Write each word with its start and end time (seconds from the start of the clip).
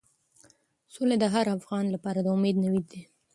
سوله 0.93 1.15
د 1.19 1.25
هر 1.33 1.45
افغان 1.57 1.85
لپاره 1.95 2.19
د 2.21 2.27
امید 2.35 2.55
نوید 2.65 2.85
دی. 2.91 3.01